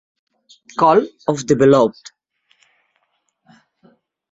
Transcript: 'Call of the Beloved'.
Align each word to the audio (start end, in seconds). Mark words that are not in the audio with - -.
'Call 0.79 1.05
of 1.27 1.45
the 1.45 1.55
Beloved'. 1.55 2.09